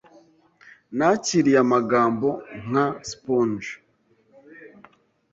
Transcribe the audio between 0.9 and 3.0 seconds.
Nakiriye amagambo nka